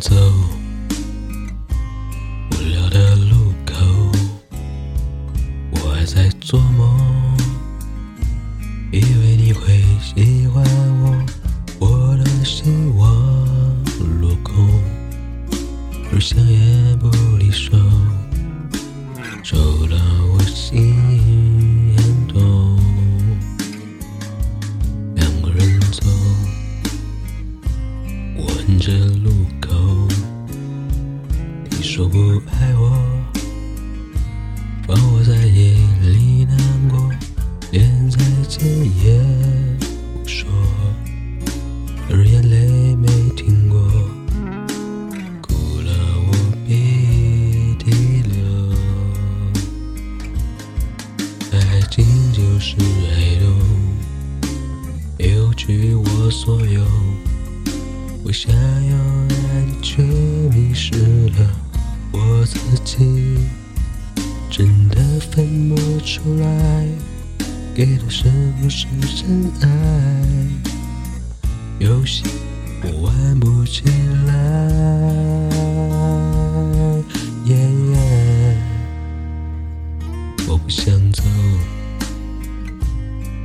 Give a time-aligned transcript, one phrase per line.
[0.00, 0.16] 走，
[2.52, 3.74] 无聊的路口，
[5.72, 7.36] 我还在做梦，
[8.90, 10.64] 以为你会喜欢
[11.02, 11.22] 我，
[11.80, 12.62] 我的希
[12.96, 13.12] 望
[14.22, 14.70] 落空，
[16.10, 17.76] 不想也不离手，
[19.44, 20.19] 走了。
[32.00, 32.16] 说不
[32.50, 32.96] 爱我，
[34.86, 36.56] 放我在夜里难
[36.88, 37.10] 过，
[37.72, 38.18] 连再
[38.48, 38.66] 见
[39.04, 39.20] 也
[40.14, 40.48] 不说，
[42.08, 43.78] 而眼泪没停过。
[45.42, 45.92] 哭了
[46.26, 46.32] 我
[46.66, 48.40] 鼻涕流，
[51.52, 52.76] 爱情就是
[53.14, 53.46] 黑洞，
[55.18, 56.82] 扭曲我所有。
[58.24, 61.46] 我想要爱你，却迷失了
[62.12, 63.38] 我自己，
[64.50, 66.86] 真的分不出来，
[67.74, 68.24] 给的是
[68.60, 69.68] 不是真爱？
[71.78, 72.24] 游戏
[72.82, 73.84] 我玩不起
[74.26, 74.30] 来。
[80.48, 81.22] 我不想走，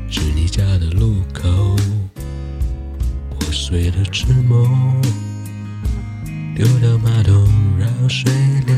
[0.10, 1.76] 是你家的路口，
[3.30, 5.00] 破碎的纸梦，
[6.56, 7.45] 丢掉马桶
[8.06, 8.32] 让水
[8.68, 8.76] 流，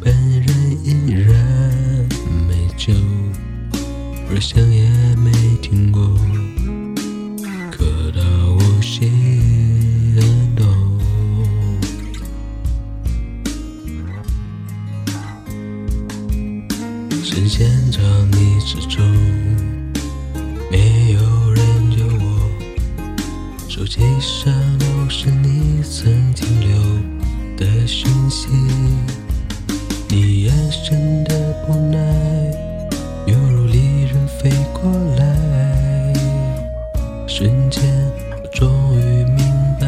[0.00, 0.48] 本人
[0.82, 2.08] 依然
[2.48, 2.94] 没救，
[4.30, 6.02] 而想也没听过。
[7.70, 8.22] 可到
[8.54, 10.64] 我心很痛。
[17.22, 18.00] 深陷着
[18.32, 19.04] 你之中，
[20.70, 21.20] 没有
[21.52, 22.50] 人救我。
[23.68, 25.73] 手机上都是你
[30.08, 31.98] 你眼神的不耐，
[33.26, 35.22] 犹如利刃飞过来。
[37.26, 37.82] 瞬间，
[38.42, 39.38] 我终于明
[39.80, 39.86] 白，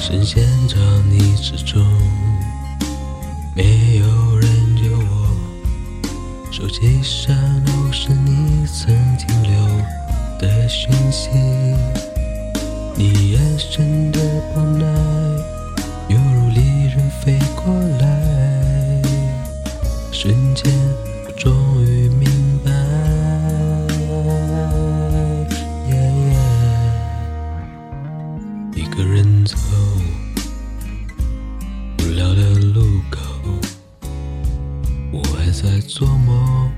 [0.00, 0.76] 深陷着
[1.08, 1.84] 你之中，
[3.54, 5.28] 没有人救我。
[6.50, 9.50] 手机上都是你曾经留
[10.40, 11.30] 的讯息，
[20.26, 20.72] 瞬间，
[21.36, 21.54] 终
[21.84, 22.28] 于明
[22.64, 22.72] 白。
[28.74, 29.56] 一个人走，
[32.00, 33.20] 无聊的路口，
[35.12, 36.72] 我还在做梦，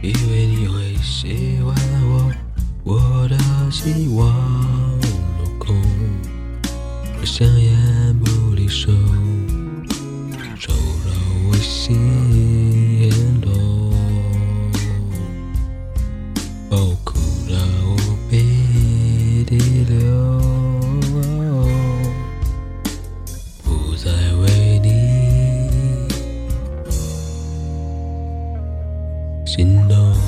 [0.00, 1.74] 以为你会喜欢
[2.06, 2.32] 我，
[2.84, 3.36] 我的
[3.70, 4.26] 希望
[5.36, 5.76] 落空，
[7.20, 7.70] 我想也
[8.14, 8.90] 不离手，
[11.84, 11.96] 心
[13.00, 13.10] 也
[13.44, 13.50] 落
[16.70, 17.56] 哦苦乐
[17.88, 17.96] 无
[18.30, 19.98] 比的甜
[23.64, 26.06] 不再为你
[29.44, 30.21] 心动。